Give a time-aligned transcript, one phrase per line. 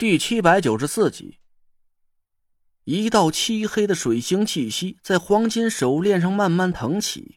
[0.00, 1.36] 第七百九十四集，
[2.84, 7.36] 一道漆黑的水星气息在黄金手链上慢慢腾起，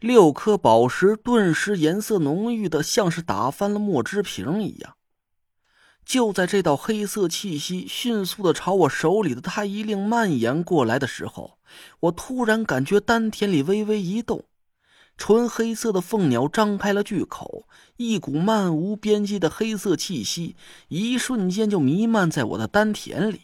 [0.00, 4.98] 六颗宝石顿时颜色浓郁的像是打翻了墨汁瓶一样。
[6.04, 11.56] 就在这道黑色气息迅速的朝我手里的太医令蔓延过来的时候，
[12.00, 14.44] 我突然感觉丹田里微微一动。
[15.16, 20.56] 纯黑色的凤鸟张开了巨口，一股漫无边际的黑色气息
[20.88, 23.42] 一瞬间就弥漫在我的丹田里。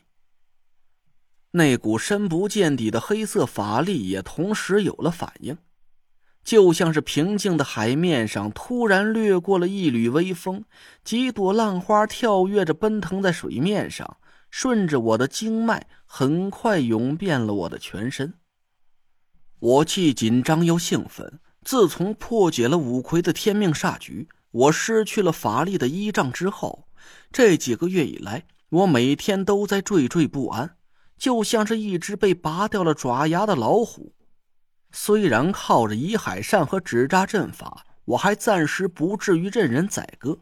[1.53, 5.59] 那股深不见底的黑色法力也同时有了反应，
[6.45, 10.65] 就像是平静的海面上突然掠过了一缕微风，
[11.03, 14.19] 几朵浪花跳跃着奔腾在水面上，
[14.51, 18.35] 顺着我的经脉，很快涌遍了我的全身。
[19.59, 21.41] 我既紧张又兴奋。
[21.63, 26.87] 自从破解了五魁的天命煞局，我失去了法力的依仗之后，
[27.31, 30.77] 这几个月以来，我每天都在惴惴不安，
[31.19, 34.15] 就像是一只被拔掉了爪牙的老虎。
[34.91, 40.39] 虽然靠着移海扇和纸扎阵法，我还暂时不至于任人宰割，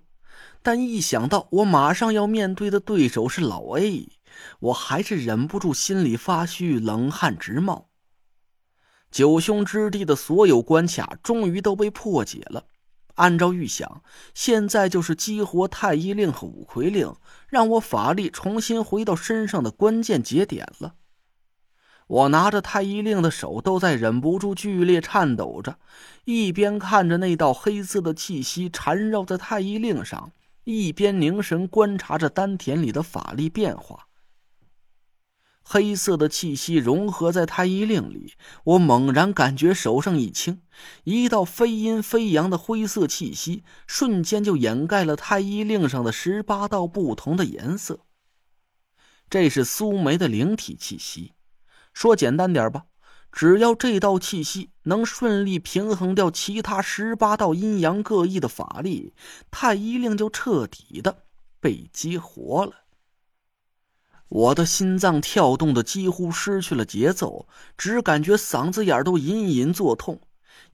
[0.62, 4.08] 但一想到我马上要面对的对手是老 A，
[4.60, 7.90] 我还是忍不住心里发虚，冷汗直冒。
[9.10, 12.64] 九凶之地的所有关卡终于都被破解了。
[13.14, 17.12] 按照预想，现在就是激活太医令和五魁令，
[17.48, 20.94] 让我法力重新回到身上的关键节点了。
[22.06, 25.78] 我拿着太医令的手都在忍不住剧烈颤抖着，
[26.24, 30.32] 一边看着那道黑色的气息缠绕在太医令上，
[30.64, 34.07] 一边凝神观察着丹田里的法力变化。
[35.70, 38.32] 黑色的气息融合在太医令里，
[38.64, 40.62] 我猛然感觉手上一轻，
[41.04, 48.00] 一道飞阴飞阳的灰色气息瞬间就掩盖了太医令上的十八道不同的颜色。
[49.28, 51.34] 这是苏梅的灵体气息。
[51.92, 52.84] 说简单点吧，
[53.30, 59.12] 只要这道气息能顺利平衡掉其他十八道阴阳各异的法力，
[59.50, 61.24] 太医令就彻底的
[61.60, 62.72] 被激活了。
[64.28, 70.20] 我的心脏跳动的几乎失去了节奏，只感觉嗓子眼都隐隐作痛。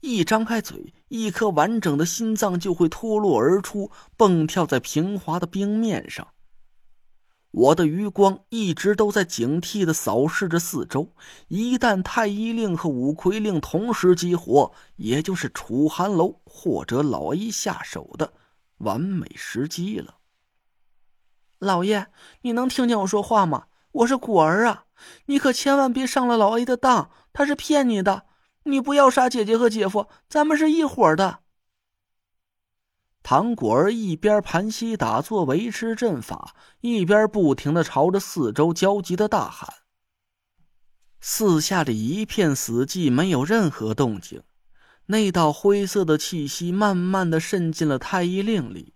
[0.01, 6.29] 一张开嘴，一颗完整的心脏就会脱落而出，蹦跳在平滑的冰面上。
[7.53, 11.13] 我的余光一直都在警惕的扫视着四周，
[11.47, 18.33] 一旦太医令和五魁令同时激活，也就是楚寒楼或者老 A 下手的
[18.79, 20.17] 完美时机了。
[21.65, 22.07] 老爷，
[22.43, 23.65] 你能听见我说话吗？
[23.93, 24.85] 我是果儿啊，
[25.27, 28.25] 你可千万别上了老 A 的当，他是骗你的。
[28.65, 31.41] 你不要杀姐姐和姐夫，咱们是一伙的。
[33.23, 39.73] 唐果儿一边盘膝打坐维持阵法，一边不停的朝着四周焦急的大喊。
[41.21, 44.43] 四下里一片死寂，没有任何动静。
[45.07, 48.94] 那道灰色的气息慢慢的渗进了太医令里。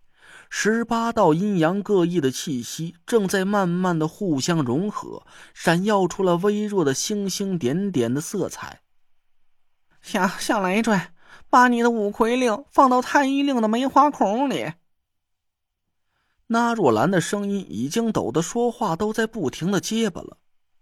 [0.51, 8.81] 十八道阴阳各异的气息正在慢慢的互相融合，闪耀出了微弱的星星点点的色彩。
[10.01, 11.13] 下下来，拽，
[11.51, 14.73] 把你的五魁令放到太医令的梅花孔里。
[16.47, 20.39] 那若兰的声音已经抖得说话都在不停的结巴了。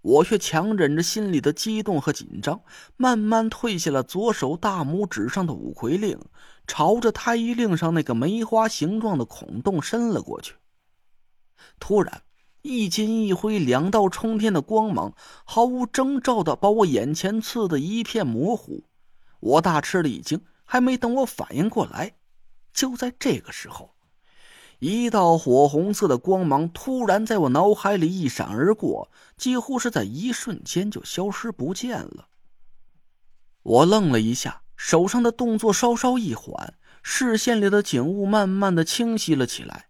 [0.07, 2.61] 我却强忍着心里的激动和紧张，
[2.97, 6.17] 慢慢退下了左手大拇指上的五魁令，
[6.65, 10.55] 朝着太医令上那个梅花形状的孔洞伸了过去。
[11.81, 12.23] 突然，
[12.63, 15.13] 一金一灰两道冲天的光芒，
[15.45, 18.85] 毫无征兆的把我眼前刺得一片模糊。
[19.41, 22.15] 我大吃了一惊，还没等我反应过来，
[22.73, 23.96] 就在这个时候。
[24.79, 32.29] 一道火红色的光芒突然在我脑海里一闪而过，几乎是在一瞬间就消失不见了。
[33.63, 39.87] 我愣了一下，手上的动作稍稍一缓，视线里的景物慢慢的清晰了起来。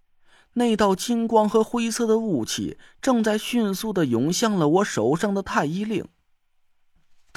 [0.52, 6.06] 那道金光和灰色的雾气正在迅速的涌向了我手上的太医令。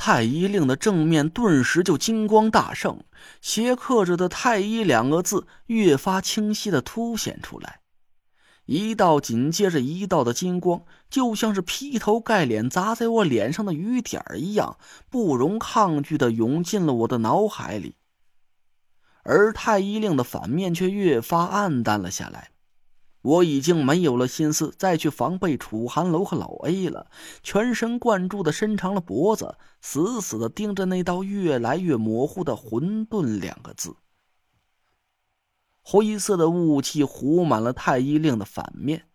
[0.02, 3.02] 太医令的正面顿时就金光大盛，
[3.42, 7.82] 斜刻着的“太医”两个字越发清晰的凸显出来，
[8.66, 14.78] 一道紧接着一道的金光，就像是劈头盖脸砸在我脸上的雨点儿一样，
[15.10, 17.96] 不容抗拒的涌进了我的脑海里。
[19.24, 22.52] 而太医令的反面却越发暗淡了下来。
[23.22, 27.12] 我已经没有了心思再去防备楚寒楼和老 A 了，
[27.44, 33.96] 全神贯注的伸长了脖子，死死的盯着那道越来越模糊的“混沌”两个字。
[35.82, 39.08] 灰色的雾气糊满了太医令的反面，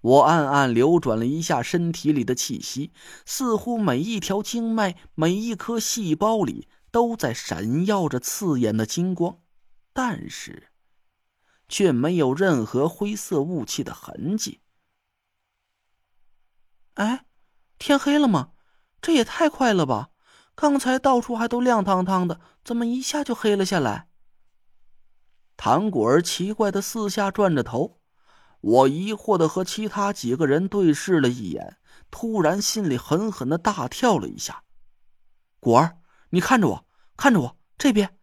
[0.00, 2.92] 我暗暗流转了一下身体里的气息，
[3.26, 9.38] 似乎每一条经脉、每一颗细胞里都在闪耀着刺眼的金光，
[9.92, 10.69] 但是
[11.70, 14.60] 却没有任何灰色雾气的痕迹。
[16.94, 17.24] 哎，
[17.78, 18.50] 天黑了吗？
[19.00, 20.10] 这也太快了吧！
[20.54, 24.08] 刚才到处还都亮堂堂的，怎么一下就黑了下来？
[25.56, 28.00] 唐果儿奇怪的四下转着头。
[28.60, 31.78] 我疑惑的和其他几个人对视了一眼，
[32.10, 34.64] 突然心里狠狠的大跳了一下。
[35.60, 35.96] 果儿，
[36.28, 38.19] 你看着我，看着我这边。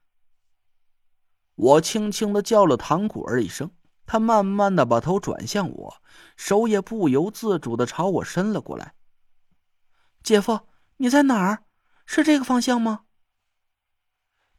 [1.58, 3.72] 我轻轻的叫了唐果儿一声，
[4.06, 6.02] 他慢慢的把头转向我，
[6.36, 8.94] 手也不由自主的朝我伸了过来。
[10.22, 10.62] 姐夫，
[10.98, 11.64] 你在哪儿？
[12.06, 13.02] 是这个方向吗？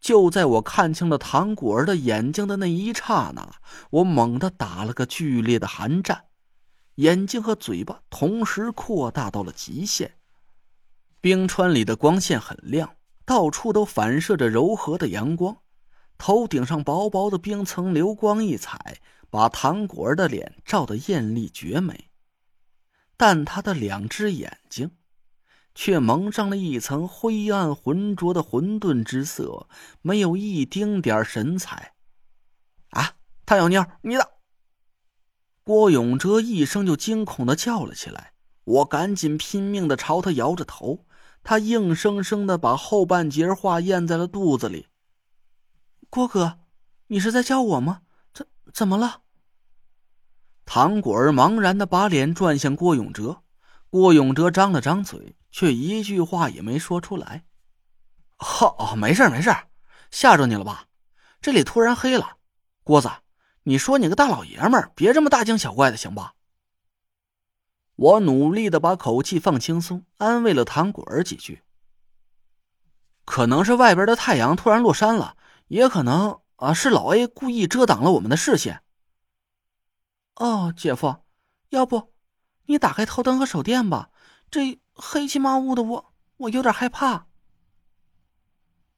[0.00, 3.48] 就在我看清了唐果儿的眼睛的那一刹那，
[3.90, 6.24] 我猛地打了个剧烈的寒战，
[6.96, 10.16] 眼睛和嘴巴同时扩大到了极限。
[11.20, 15.58] 冰川里的光线很亮，到处都反射着柔和的阳光，
[16.18, 18.98] 头顶上薄薄的冰层流光溢彩，
[19.30, 22.10] 把唐果儿的脸照得艳丽绝美。
[23.16, 24.90] 但他的两只眼睛。
[25.80, 29.68] 却蒙上了一层灰暗浑浊的混沌之色，
[30.02, 31.94] 没有一丁点神采。
[32.90, 33.12] 啊，
[33.46, 34.28] 唐小妞，你的！
[35.62, 38.32] 郭永哲一声就惊恐的叫了起来。
[38.64, 41.06] 我赶紧拼命的朝他摇着头，
[41.44, 44.88] 他硬生生的把后半截话咽在了肚子里。
[46.10, 46.58] 郭哥，
[47.08, 48.02] 你是在叫我吗？
[48.32, 49.22] 怎怎么了？
[50.64, 53.42] 唐果儿茫然的把脸转向郭永哲，
[53.90, 55.34] 郭永哲张了张嘴。
[55.50, 57.46] 却一句话也没说出来。
[58.36, 59.50] 哦，没事没事，
[60.10, 60.84] 吓着你了吧？
[61.40, 62.36] 这里突然黑了。
[62.84, 63.10] 郭子，
[63.62, 66.34] 你说你个大老爷们儿，别这么大惊小怪的，行吧？
[67.96, 71.62] 我努力的把口气放轻松，安慰了唐果儿几句。
[73.24, 75.37] 可能是外边的太阳突然落山了，
[75.68, 78.82] 也可能啊是老 A 故意遮挡了我们的视线。
[80.34, 81.16] 哦，姐夫，
[81.70, 82.12] 要不
[82.66, 84.10] 你打开头灯和手电吧？
[84.50, 84.80] 这。
[85.00, 87.28] 黑漆麻乌的，我我有点害怕。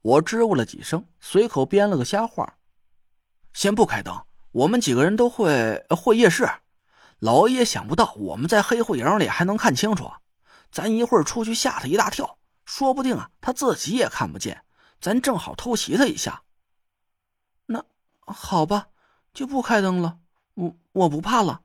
[0.01, 2.57] 我支吾了几声，随口编了个瞎话
[3.53, 6.49] ：“先不开灯，我们几个人都会会夜视。
[7.19, 10.11] 老爷想不到我们在黑户营里还能看清楚，
[10.73, 14.65] 咱一会儿出去吓他一大跳，说不定啊他自己也看不见，
[15.03, 16.43] 咱正好偷袭他一下。
[18.32, 18.88] 好吧，
[19.32, 20.19] 就不开灯了。
[20.55, 21.62] 我我不怕了。”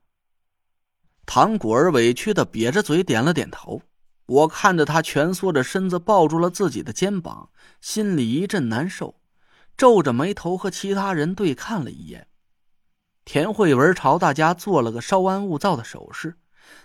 [1.25, 3.81] 唐果儿委屈的瘪着嘴点了点头。
[4.27, 7.47] 我看着他蜷缩着身子抱住了自己的肩膀，
[7.79, 9.19] 心里一阵难受，
[9.77, 12.27] 皱着眉头和其他人对看了一眼。
[13.23, 16.35] 田慧文朝大家做了个稍安勿躁的手势，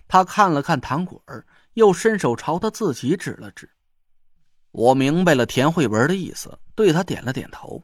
[0.06, 3.70] 他看了看唐果儿，又伸手朝他自己指了指。
[4.70, 7.82] 我明白了田慧文的意思，对他点了点头。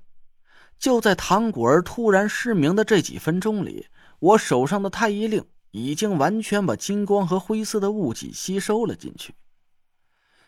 [0.78, 3.86] 就在唐果儿突然失明的这几分钟里，
[4.18, 9.34] 我手上的太医令已经完全把金光和灰色的雾气吸收了进去。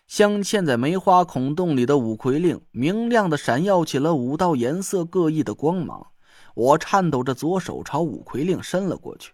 [0.06, 6.06] 镶嵌在梅花孔洞里的五魁令明亮的闪耀起了五道颜色各异的光芒。
[6.54, 9.32] 我颤抖着左手朝五魁令伸了过去，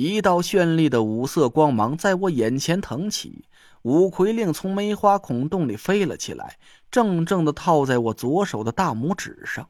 [0.00, 3.44] 一道绚丽的五色光芒在我眼前腾起，
[3.82, 6.56] 五魁令从梅花孔洞里飞了起来，
[6.88, 9.68] 正正的套在我左手的大拇指上。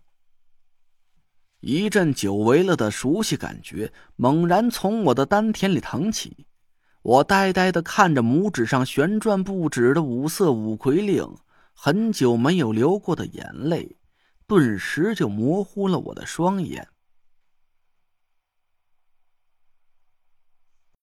[1.61, 6.45] 一阵久违了的熟悉感觉猛然从我的丹田里腾起。
[7.01, 11.27] 我呆呆的看着拇指上旋转不止的五色五魁令，
[11.73, 13.97] 很久没有流过的眼泪，
[14.47, 16.87] 顿时就模糊了我的双眼。